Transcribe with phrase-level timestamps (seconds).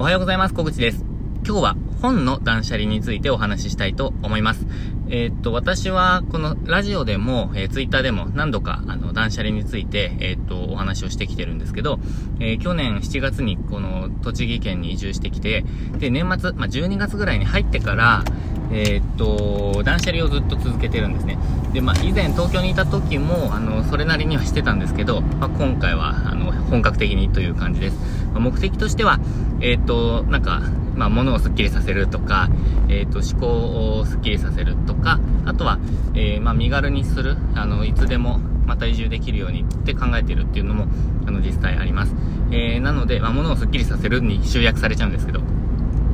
[0.00, 0.54] おはようございます。
[0.54, 1.04] 小口です。
[1.44, 4.66] 今日は本の断捨離についてお話ししたいと思います。
[5.10, 12.00] えー、っと、私はこのラジオでも、えー、ツイッターでも何度かあの断捨離について、えー、っと、お話をしてきてるんですけど、
[12.40, 15.66] え去年7月にこの栃木県に移住してきて、
[15.98, 18.24] で、年末、まあ、12月ぐらいに入ってから、
[18.72, 21.38] えっと、断捨離をずっと続けてるんですね。
[21.74, 28.19] で、まあ、以前東京にいた時も、あの、それなりにはしてたんですけど、まあ、今回は、あの、本格的にという感じです。
[28.32, 29.18] まあ、目的としては、
[29.60, 30.62] えっと、なんか、
[30.94, 32.48] まあ、物をスッキリさせるとか、
[32.88, 35.78] えっ、ー、と、思考をスッキリさせるとか、あとは、
[36.14, 40.86] えー、まあ、身軽にする、あの、いつでもまた移住できるようにって考えているっていうのも、
[41.26, 42.14] あの、実際あります。
[42.50, 45.40] えー、なので、まあ、物をスッキリさせるに集約されちゃうんですけど、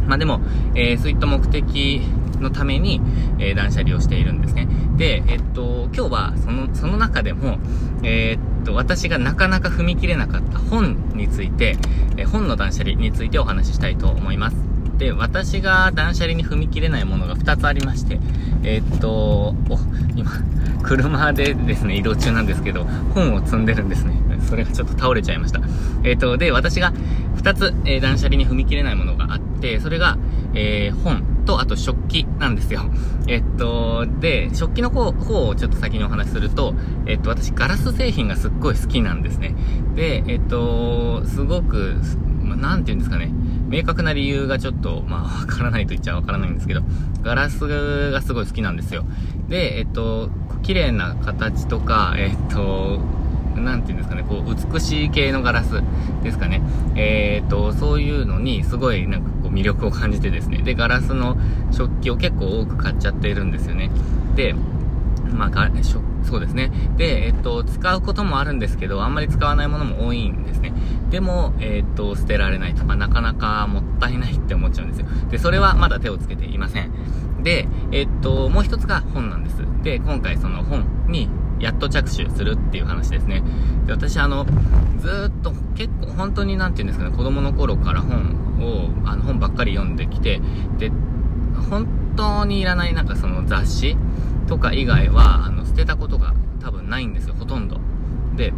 [0.06, 0.40] まあ、でも、
[0.74, 2.02] えー、そういった目的
[2.40, 3.00] のために、
[3.38, 4.68] えー、断捨離をしているんですね。
[4.96, 7.58] で、えっと、今日は、その、その中でも、
[8.02, 11.76] えー、っと、私がなかなか踏み切れなかった本について、
[12.16, 14.56] え本の断捨離についてお話ししたいと思います。
[14.98, 18.18] で、私が断捨離に踏み切れないものが2つありまして、
[18.62, 19.78] え、っと、お、
[20.16, 20.30] 今、
[20.82, 24.14] 車でですね、移動中なんですけど、本を積んでるんですね。
[24.48, 25.60] それがちょっと倒れちゃいました。
[26.02, 26.92] え、っと、で、私が
[27.36, 30.16] 2つ、え、断捨離に踏み切れないものがあって、それが、
[30.54, 32.82] え本と、あと食器なんですよ。
[33.26, 36.74] えっと、で、食器の方方をちょっと先にお話しすると、
[37.06, 39.54] えっと、私、ガラス製品がすっごい好きなんですね。
[39.94, 41.94] で、えっと、すごく、
[42.42, 43.32] まなんて言うんですかね。
[43.68, 46.82] 明確な理由がちょっと、まあ、わからないと言っちゃわからないんですけど、
[47.22, 49.04] ガラスがすごい好きなんですよ。
[49.48, 50.30] で、えっと、
[50.62, 53.00] 綺麗な形とか、えっと、
[53.60, 55.82] なんていうんですかね、こう、美しい系のガラス
[56.22, 56.62] ですかね。
[56.94, 60.58] えっと、そういうのに、すごい、なんか、魅力を感じてですね。
[60.58, 61.38] で、ガラスの
[61.72, 63.90] 食器を結構多く買っちゃっているんですよね。
[64.34, 64.54] で、
[65.32, 65.70] まあ、
[66.24, 66.70] そうですね。
[66.96, 70.72] で、えっと、使うこともあるんですけど、あんまり使わないものも多いんですね。
[71.10, 75.06] でも、えっと、捨てられないとか、なかなかもったいないって思っちゃうんですよ。
[75.30, 76.90] で、それはまだ手をつけていません。
[77.42, 79.56] で、えっと、もう一つが本なんです。
[79.82, 81.28] で、今回その本に、
[81.58, 83.42] やっと着手するっていう話ですね。
[83.86, 84.44] で、私あの、
[84.98, 90.40] ずっと結構本当になんて言うんですかね、子供の頃から本を、あの本ばっかり読んできて、
[90.78, 90.90] で、
[91.70, 91.86] 本
[92.16, 93.96] 当にいらないなんかその雑誌
[94.46, 97.78] とか以外は、あの、捨てたことが多分ないんですよ、ほとんど。
[98.36, 98.52] で、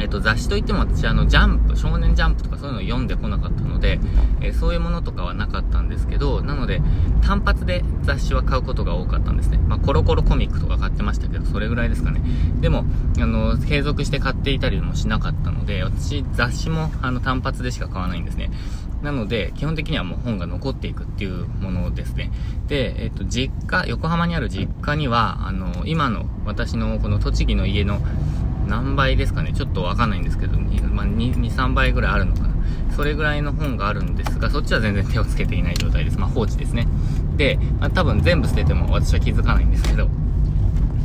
[0.00, 3.98] えっと、雑誌といっても私、あの、ジャンプ、少年ジャンプとかそういうのを読んでこなかったので、
[4.40, 6.80] えー、そういうものとかはなかったんですけど、なので、
[7.22, 9.58] 単発で雑誌は買うことが多かったんですね。
[9.58, 12.22] まあ、コロコロコミックとか買ってましたけど、それぐらいですかね。
[12.60, 12.84] でも、
[13.20, 18.50] あの、継続して買っていたりもしなかったので、私、雑誌も、あの、単発でしか買わないんですね。
[19.02, 22.32] なので、基本的にはもう本が残っていくっていうものですね。
[22.66, 28.00] で、えっと、実家、横浜にある実家には、あの、今の私のこの栃木の家の
[28.66, 32.48] 何倍ですかねちょっとわかんないんですけど、まあ、2、2、3倍ぐらいあるのかな。
[32.94, 36.18] それぐらいの本があるんですが、そっちは全然手をつけていない状態です。
[36.18, 36.88] まあ、放置ですね。
[37.36, 40.08] で、まあ、多分全部捨てても私は気づかないんですけど。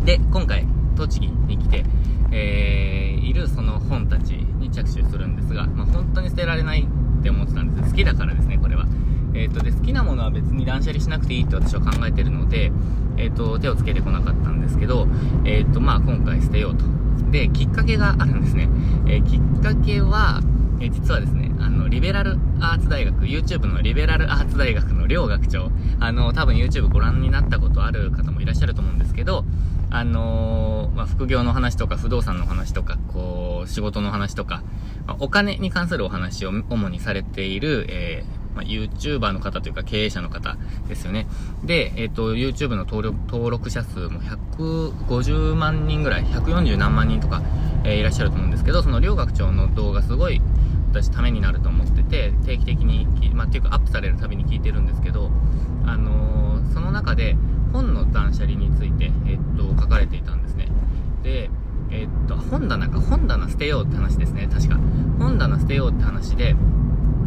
[0.03, 0.65] で、今回、
[0.95, 1.85] 栃木に来て、
[2.31, 6.87] えー、いるその本たちに着手するんですが、まあ、本当に捨てられない
[7.19, 7.82] って思ってたんです。
[7.93, 8.87] 好きだからですね、これは。
[9.35, 12.71] えっ、ー、と、で、好きなものは別に断捨離しなくていいって私は考えてるので、
[13.17, 15.07] えっ、ー、と、手をつけてこなかったんですけど、
[15.45, 16.85] えっ、ー、と、まあ、今回捨てようと。
[17.31, 18.67] で、きっかけがあるんですね。
[19.07, 20.41] えきっかけは、
[20.79, 29.45] え実はですね、あの、リベラルアーツ大学、YouTube のリベラルアーツ大学の両学長、あの、多分 YouTube ご覧になったことある方もいらっしゃると思うんですけど、
[29.91, 34.63] あの、まあ、副業の話とか不動産の話とか、こう、仕事の話とか、
[35.07, 41.27] ま、お金に関するお話を主にされている、えー、まあ、YouTuber の方というか経営者の方ですよね。
[41.63, 47.41] で、えっ、ー、と、YouTube の登録登録者数も150万人ぐらい、140何万人とか、
[47.83, 50.41] えー、いらっしゃると思うんですけど、その両学長の動画すごい
[50.91, 55.31] 私ためになると思ってて、定期的に、まあ、っていうかアップされるたびに聞いてるんですけど、
[55.85, 57.35] あの、その中で、
[57.73, 60.67] 本の断捨離について、えっと、書かれていたんですね。
[61.23, 61.49] で、
[61.93, 64.79] えっと、本棚か、本棚捨てようって話ですね、確か。
[65.19, 66.55] 本棚捨てようって話で、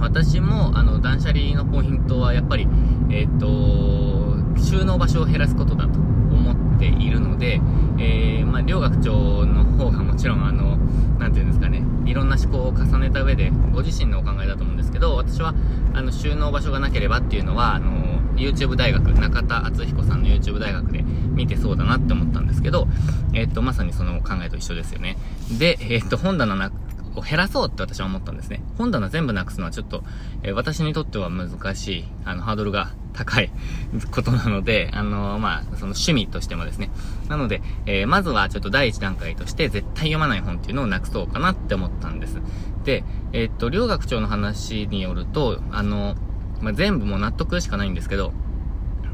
[0.00, 2.68] 私も、あの、断捨離のポイントは、やっぱり、
[3.10, 7.60] えっと、収納場所を減らすことだと思っているので、
[7.98, 10.76] えー、まあ、両学長の方がもちろん、あの、
[11.18, 15.54] なんていうんですかね、いろんな思考を重ねた上で、ご自身のお考えだと思うんですけど、私は、
[15.94, 17.95] あの、収納場所がなければっていうのは、あの、
[18.36, 22.86] YouTube 大学、中田敦彦さんの YouTube 大学で見てそうだなって思ったんですけど、
[23.34, 25.16] えっと、まさにその考えと一緒ですよね。
[25.58, 26.70] で、えっと、本棚な、
[27.14, 28.62] を減らそうって私は思ったんですね。
[28.78, 30.02] 本棚全部なくすのはちょっと、
[30.42, 33.50] えー、私にとっては難しい、あの、ハードルが高い
[34.12, 36.90] ことなので、あのー、まあ、その趣味としてもですね。
[37.28, 42.38] なので、えー、まずはちょっと第一段階として絶対読まない本っていうのをなくそうかなって思ったんです。
[42.84, 46.16] で、えっと、両学長の話によると、あの、
[46.60, 48.32] まあ、全部もう納得しかないんですけど、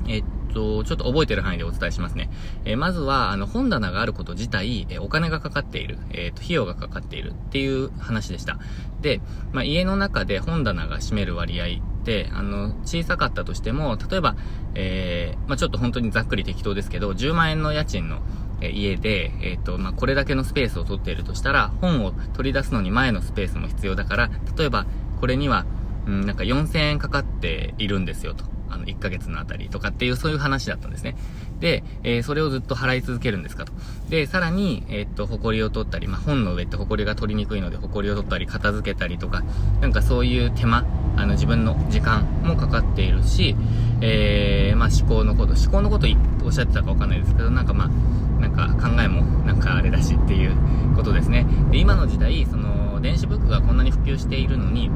[0.09, 2.31] えっと、ちょっと覚えてる範囲でお伝えしますね。
[2.65, 8.59] えー、まずは、あの、本棚があること自体、えー、お金がかかっている、えっ、と、費用がかかっているっていう話でした。
[9.01, 9.21] で、
[9.53, 14.37] まあ、家の中で本棚が占める割合って、あの、小さかったとしても、例えば、
[14.75, 18.21] え、まあ、ちょっと本当にざっくり適当ですけど、10万円の家賃の、
[18.61, 24.87] え家で、えっ、と、ま、これだけのスペースを取っているとしたら、本を取り出すのに前のスペースも必要だから、例えば、
[25.21, 25.67] これには、
[26.07, 28.45] うん、なんか4000円かかっているんですよと。
[28.73, 31.15] あの、1ヶ月のあたりとかっていう、そういう話だったんですね。
[31.61, 33.73] で、えー、それをずっと払い続けるんですかと。
[34.09, 39.45] で、さらに、えー、っと、埃を取ったり、まあ、本の上って埃が取りにくいので、埃を取ったり、片付けたりとか、
[39.81, 43.55] なんかそういう手間、あの、自分の時間もかかっているし、
[44.01, 46.07] えー、まあ、思考のこと、思考のこと
[46.45, 50.57] おっしゃってたかわかんないですけど、なんかまあ、なんか考えもなんかあれだしっていう
[50.97, 51.47] ことですね。
[51.71, 54.91] で、今の時代、その、電子ブックがこんなに普及しているのに、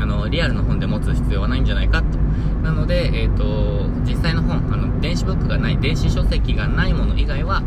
[0.00, 2.18] あの、リアルの本で持つ必要はないんじゃないかと。
[2.62, 7.62] なので、えっ、ー、と、実際の本、あの、電子ブックがない、電子書籍がないもの以外は、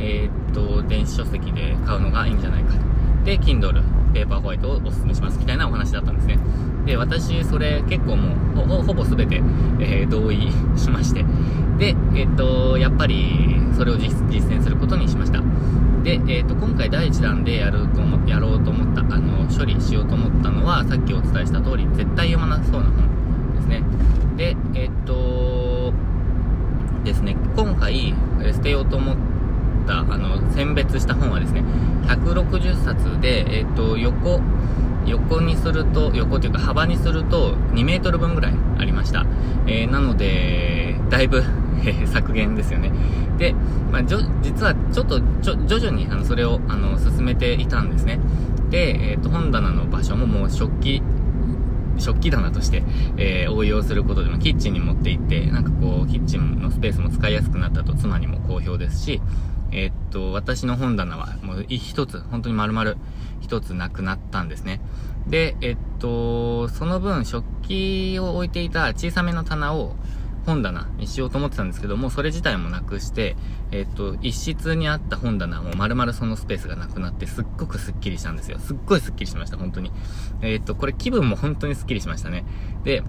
[0.00, 2.80] えっ、ー、と、電子書籍で買うのがいいんじゃないかと。
[3.24, 3.82] で、Kindle、
[4.12, 6.38] ペーパーホワイトをお勧めしますみたいなお話だったんですね。
[6.86, 9.42] で、私、それ結構もう、ほほぼ全て、
[9.80, 11.24] えー、同意しまして。
[11.78, 15.42] で、えっ、と、やっぱり、それを実践することにしました。
[16.04, 23.82] で、えっ、と、今回第1弾でやると思、やろうと思った、あの、処理しようと思ったのは、さっきお伝えした通り、絶対読まなそうな本ですね。
[24.36, 25.94] で、えっ、と、
[27.04, 28.14] ですね、今回、
[28.52, 29.16] 捨てようと思っ
[29.86, 31.64] た、あの、選別した本はですね、
[32.06, 34.42] 160冊で、えっ、と、横、
[35.06, 39.24] 横にすると、横というか幅にすると2メートル分ぐらいありました。
[39.66, 41.42] えー、なので、だいぶ
[42.12, 42.92] 削減ですよね。
[43.38, 43.52] で、
[43.90, 48.20] まあ、実はちょっと徐々にあのそれをあの進めていたんですね。
[48.70, 51.02] で、えっ、ー、と、本棚の場所ももう食器、
[51.98, 52.82] 食器棚として、
[53.16, 59.20] えー、応用することでもキッチンに持って行って、なんかこう、キッチンのスペースも使いやすくなったと妻にも好評ですし、
[59.70, 62.94] えー、っと、私の本棚はもう一つ、本当に丸々
[63.40, 64.80] 一つなくなったんですね。
[65.26, 69.94] で、えっと、その分食器を置いていた小さめの棚を
[70.44, 73.36] 本棚にしようと思ってたんですけども、それ自体もなくして、
[73.70, 78.58] えっと、一室にあった本棚も丸々そのスペースがなくなって、すっごくスッキリしたんですよ。
[78.58, 79.92] すっごいスッキリしました、本当に。
[80.42, 82.44] えっと、これ気分も本当にスッキリしましたね。
[82.84, 83.02] で、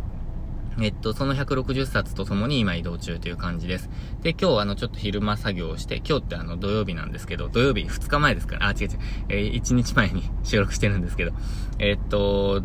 [0.81, 3.89] えっと、その160冊とともに今移動中という感じです。
[4.21, 8.89] で、今日あの、ちょっと昼間作業をして、今日ってあの、土曜日なんですけど、土曜日2日前ですから、あ、違う違う、
[9.29, 11.31] えー、1日前に 収録してるんですけど、
[11.79, 12.61] え、っと、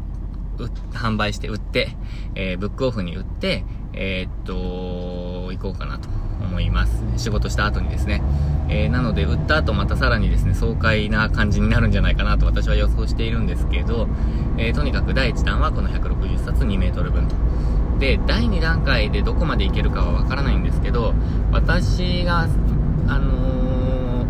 [0.93, 1.96] 販売して、売って、
[2.34, 6.09] えー、ブックオフに売って、えー、っと、行こうかなと
[6.43, 7.03] 思います。
[7.17, 8.23] 仕事した後にですね。
[8.69, 14.09] えー、なので、売った後またさらにですね、爽快な感じになるんじゃないかなと私は予想しているんですけど、
[14.57, 17.35] えー、とにかく第1弾はこの160冊2メートル分と。
[17.99, 21.15] で、第2段階でどこまでいけるかはわからないんですけど、
[21.53, 22.49] 私が、
[23.09, 24.25] あの、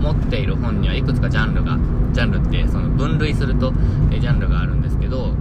[0.00, 1.78] 持っている本にはいくつかジャンルが、
[2.12, 3.72] ジャンルってその分類すると、
[4.10, 5.34] えジャンルがあるんですけど、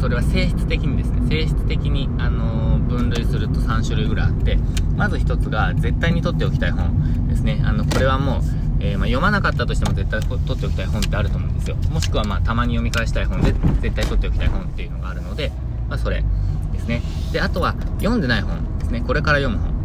[0.00, 4.58] それは性質的にですね、性質的に、あのー、分類すると3種類ぐらいあって、
[4.96, 7.60] まず1つが絶対に取っておきたい本ですね。
[7.64, 8.40] あの、これはもう、
[8.80, 11.76] えー、まあ、読まなかったとしても絶対取っておきたい本ってあると思うんですよ。
[11.90, 13.52] もしくはまあ、たまに読み返したい本で
[13.82, 15.52] 絶対取っておきたい本っていうのがあるので、
[15.88, 16.24] まあ、それ。
[16.72, 17.02] ですね。
[17.32, 19.02] で、あとは、読んでない本ですね。
[19.06, 19.80] これから読む本。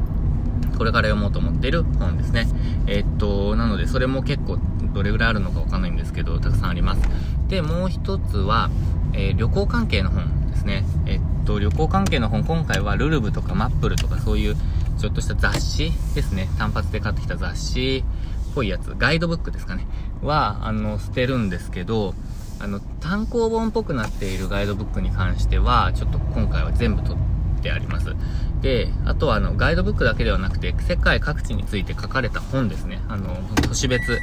[0.77, 2.47] これから読もうと思っている本ですね。
[2.87, 4.59] えー、っと、なので、それも結構、
[4.93, 7.01] どれぐらいあるのかわかんないんですけど、たくさんあります。
[7.47, 8.69] で、もう一つは、
[9.17, 10.83] えー、旅行関係の本ですね。
[11.05, 14.55] え、っと、旅行関係の本、今回はルルブとかマップルとかそういう、
[14.99, 16.49] ちょっとした雑誌ですね。
[16.57, 18.03] 単発で買ってきた雑誌
[18.51, 19.87] っぽいやつ、ガイドブックですかね。
[20.21, 22.13] は、あの、捨てるんですけど、
[22.59, 28.15] あの、単行本っぽくなっているガイドブックに関しては、ちょっと今回は全部取ってあります。
[28.61, 32.99] で、あとはあの、ガイドブックだけではなくて、世界各地について書かれた本ですね。
[33.07, 34.19] あの、都市別、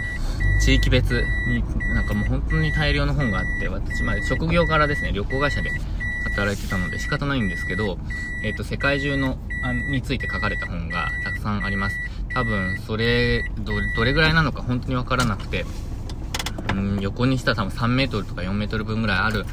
[0.65, 5.71] 地域別に、なんかもう本当に大量の本があって、私まで職業からですね、旅行会社で
[6.25, 7.99] 働いてたので仕方ないんですけど、
[8.45, 11.97] えっ、ー、と、世界中の、あについて書かれた本がたくさんあります。
[12.33, 15.67] 多分、それ、ど、どれぐらいなのか本当にわからなくて、
[16.73, 19.45] うん、横にしたら多分3メートルとか4メートル分ぐらいある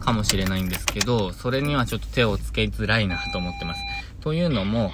[0.00, 3.80] かもしれないんですけど、それにはちょっと手をつけづらいなと思ってます。
[4.26, 4.90] というのも、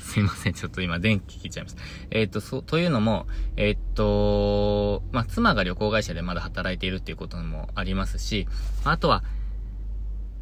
[0.00, 1.82] すいません、ちょっと今電気切っちゃいました。
[2.10, 3.26] えっ、と、そう、というのも、
[3.58, 8.48] えっ、と、まあ、妻が旅行会社でまだ働いているっていうこともありますし、
[8.84, 9.24] あとは、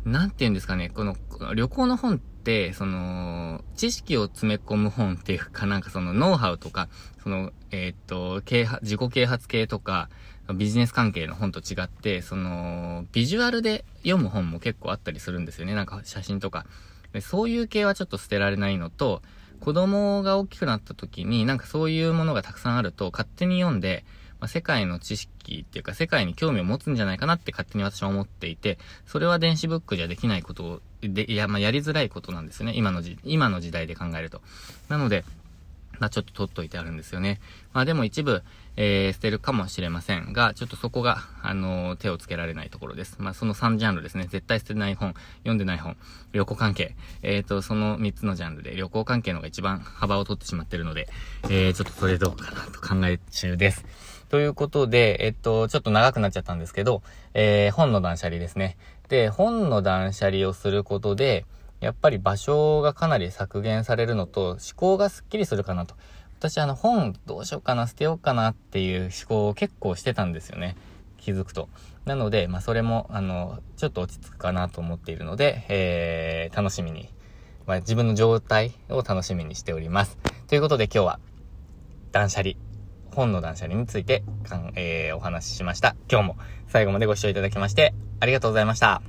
[0.04, 1.16] なんて言うんですかね、この、
[1.56, 6.88] 旅行の本って、その、知識を詰め込む本っていうか、なんかその、ノウハウとか、
[7.24, 10.08] その、えっ、ー、と、啓発、自己啓発系とか、
[10.54, 15.74] ビジネス関係の本と違って、その、ビジュアルで読む本も結構あったりするんですよね。
[15.74, 16.64] なんか写真とか。
[17.12, 19.22] でそういう系はちょっと捨てられないのと、
[19.60, 24.04] 子供が大きくなった時に、なんかそういうものがたくさんあると、勝手に読んで、
[24.40, 32.72] まあ、世界の知識っていうか、世界に興味を持つんじゃないかなって勝手に私は思っていて、それは電子ブックじゃできないことで、いや、まあ、やりづらいことなんですよね。
[32.74, 34.40] 今のじ、今の時代で考えると。
[34.88, 35.24] なので、
[35.98, 37.38] まあ、ちょっと取っといてあるんですよね。
[37.74, 38.42] まあ、でも一部、
[38.82, 43.16] えー、捨てるかもしれませんが、ちょっとそこが、あのー、手をつけられないところです。
[43.18, 44.26] まあ、その3ジャンルですね。
[44.30, 45.98] 絶対捨てない本、読んでない本、
[46.32, 46.96] 旅行関係。
[47.20, 51.10] えっ、ー、と、その3つのジャンルで、旅行関係のが一番幅を取ってしまってるので、
[51.50, 53.84] えー、ちょっとそれどうかなと考え中です。
[54.30, 57.02] ということで、えっと、ちょっと長くなっちゃったんですけど、
[57.34, 58.78] えー、本の断捨離ですね。
[59.10, 61.44] で、本の断捨離をすることで、
[61.80, 65.94] やっぱり場所がかなり削減されるのと、思考がスッキリするかなと。
[66.40, 70.74] 私あの本どうしようかな、捨てようかなっていう思考を結構してたんですよね。
[71.18, 71.68] 気づくと。
[72.06, 77.10] なので、まあそれも、あの、ちょっと落ち着くかなと思っているので、えー、楽しみに、
[77.66, 80.16] まあ自分の状態を楽しみにしております。
[80.48, 81.20] ということで今日は、
[82.10, 82.54] 断捨離、
[83.14, 85.94] 本の断捨離についてかん、えー、お話ししました。
[86.10, 86.36] 今日も
[86.68, 89.02] 最後までご視聴いただきまして、ありがとうございました。